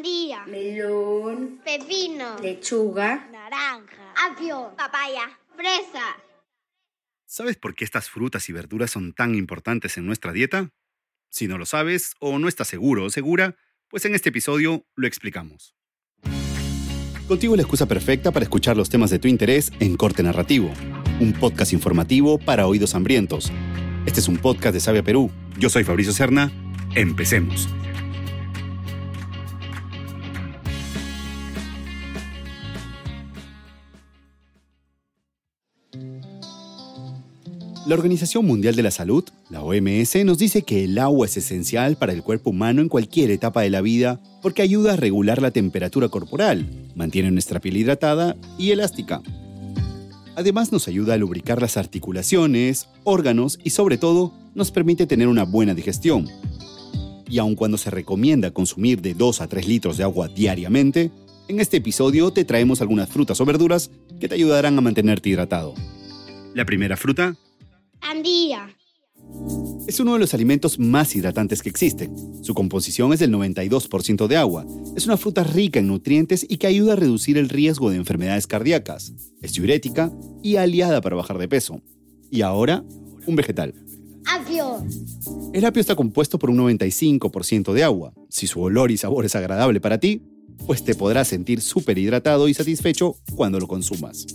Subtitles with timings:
[0.00, 6.16] sandía, melón, pepino, lechuga, naranja, apio, papaya, fresa.
[7.26, 10.70] ¿Sabes por qué estas frutas y verduras son tan importantes en nuestra dieta?
[11.28, 13.56] Si no lo sabes o no estás seguro o segura,
[13.88, 15.74] pues en este episodio lo explicamos.
[17.28, 20.72] Contigo la excusa perfecta para escuchar los temas de tu interés en Corte Narrativo,
[21.20, 23.52] un podcast informativo para oídos hambrientos.
[24.06, 25.30] Este es un podcast de Sabia Perú.
[25.58, 26.50] Yo soy Fabricio Serna.
[26.94, 27.68] Empecemos.
[37.86, 41.96] La Organización Mundial de la Salud, la OMS, nos dice que el agua es esencial
[41.96, 45.50] para el cuerpo humano en cualquier etapa de la vida porque ayuda a regular la
[45.50, 49.22] temperatura corporal, mantiene nuestra piel hidratada y elástica.
[50.36, 55.44] Además nos ayuda a lubricar las articulaciones, órganos y sobre todo nos permite tener una
[55.44, 56.28] buena digestión.
[57.30, 61.10] Y aun cuando se recomienda consumir de 2 a 3 litros de agua diariamente,
[61.48, 65.74] en este episodio te traemos algunas frutas o verduras que te ayudarán a mantenerte hidratado.
[66.52, 67.36] La primera fruta
[68.02, 68.68] Sandía,
[69.86, 72.14] es uno de los alimentos más hidratantes que existen.
[72.44, 74.64] Su composición es del 92% de agua.
[74.96, 78.46] Es una fruta rica en nutrientes y que ayuda a reducir el riesgo de enfermedades
[78.46, 79.12] cardíacas.
[79.42, 81.80] Es diurética y aliada para bajar de peso.
[82.30, 82.84] Y ahora,
[83.26, 83.74] un vegetal.
[84.26, 84.84] apio,
[85.52, 88.12] El apio está compuesto por un 95% de agua.
[88.28, 90.22] Si su olor y sabor es agradable para ti,
[90.66, 94.26] pues te podrás sentir súper hidratado y satisfecho cuando lo consumas.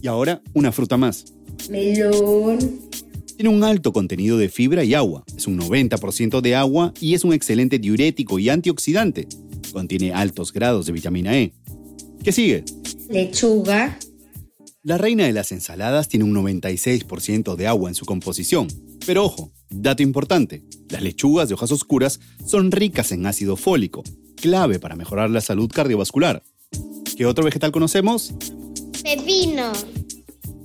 [0.00, 1.34] Y ahora, una fruta más.
[1.68, 2.58] Melón,
[3.36, 5.24] Tiene un alto contenido de fibra y agua.
[5.36, 9.28] Es un 90% de agua y es un excelente diurético y antioxidante.
[9.72, 11.52] Contiene altos grados de vitamina E.
[12.24, 12.64] ¿Qué sigue?
[13.08, 13.98] lechuga,
[14.82, 18.68] La reina de las ensaladas tiene un 96% de agua en su composición.
[19.06, 24.02] Pero ojo, dato importante, las lechugas de hojas oscuras son ricas en ácido fólico,
[24.36, 26.42] clave para mejorar la salud cardiovascular.
[27.16, 28.34] ¿Qué otro vegetal conocemos?
[29.02, 29.72] pepino,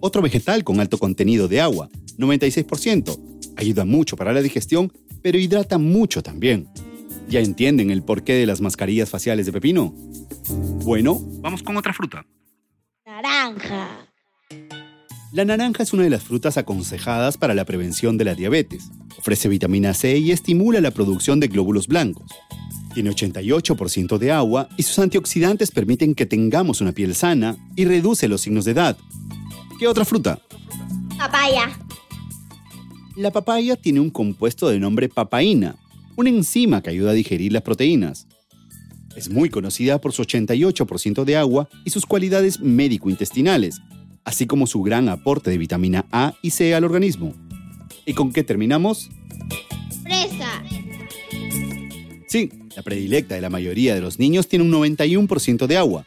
[0.00, 1.88] Otro vegetal con alto contenido de agua,
[2.18, 3.18] 96%.
[3.56, 4.92] Ayuda mucho para la digestión,
[5.22, 6.68] pero hidrata mucho también.
[7.28, 9.92] ¿Ya entienden el porqué de las mascarillas faciales de pepino?
[10.84, 12.24] Bueno, vamos con otra fruta.
[13.04, 14.08] naranja,
[15.32, 18.90] La naranja es una de las frutas aconsejadas para la prevención de la diabetes.
[19.18, 22.30] Ofrece vitamina C y estimula la producción de glóbulos blancos.
[22.94, 28.28] Tiene 88% de agua y sus antioxidantes permiten que tengamos una piel sana y reduce
[28.28, 28.96] los signos de edad.
[29.78, 30.40] ¿Qué otra fruta?
[31.16, 31.78] papaya,
[33.16, 35.76] La papaya tiene un compuesto de nombre papaína,
[36.16, 38.26] una enzima que ayuda a digerir las proteínas.
[39.16, 43.80] Es muy conocida por su 88% de agua y sus cualidades médico-intestinales,
[44.24, 47.34] así como su gran aporte de vitamina A y C al organismo.
[48.06, 49.10] ¿Y con qué terminamos?
[50.02, 50.62] fresa,
[52.28, 56.06] Sí, la predilecta de la mayoría de los niños tiene un 91% de agua.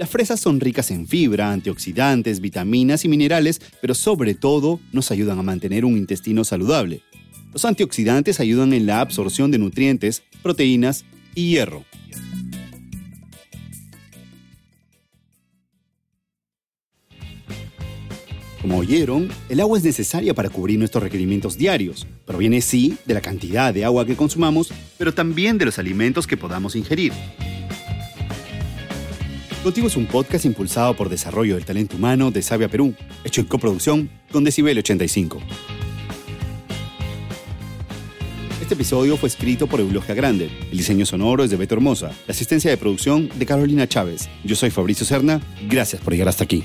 [0.00, 5.38] Las fresas son ricas en fibra, antioxidantes, vitaminas y minerales, pero sobre todo nos ayudan
[5.38, 7.02] a mantener un intestino saludable.
[7.52, 11.84] Los antioxidantes ayudan en la absorción de nutrientes, proteínas y hierro.
[18.62, 22.06] Como oyeron, el agua es necesaria para cubrir nuestros requerimientos diarios.
[22.24, 26.38] Proviene sí de la cantidad de agua que consumamos, pero también de los alimentos que
[26.38, 27.12] podamos ingerir.
[29.62, 32.94] Contigo es un podcast impulsado por Desarrollo del Talento Humano de Sabia Perú,
[33.24, 35.38] hecho en coproducción con Decibel 85.
[38.62, 42.32] Este episodio fue escrito por Eulogia Grande, el diseño sonoro es de Beto Hermosa, la
[42.32, 44.30] asistencia de producción de Carolina Chávez.
[44.44, 46.64] Yo soy Fabricio Serna, gracias por llegar hasta aquí.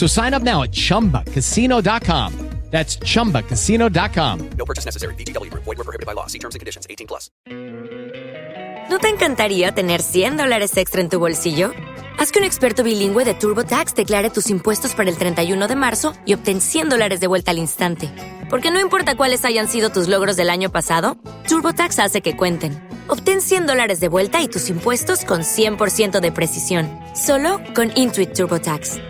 [0.00, 2.32] So sign up now at chumbacasino.com.
[2.70, 4.50] That's chumbacasino.com.
[4.56, 5.14] No purchase necessary.
[5.16, 5.64] VGW Group.
[5.64, 6.26] Void were prohibited by law.
[6.26, 6.86] See terms and conditions.
[6.88, 7.28] 18 plus.
[8.88, 11.72] ¿No te encantaría tener 100 dólares extra en tu bolsillo?
[12.18, 16.14] Haz que un experto bilingüe de TurboTax declare tus impuestos para el 31 de marzo
[16.24, 18.10] y obtén 100 dólares de vuelta al instante.
[18.48, 22.72] Porque no importa cuáles hayan sido tus logros del año pasado, TurboTax hace que cuenten.
[23.08, 26.88] Obtén 100 dólares de vuelta y tus impuestos con 100% de precisión.
[27.14, 29.09] Solo con Intuit TurboTax.